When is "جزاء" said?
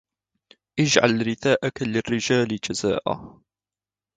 2.63-3.41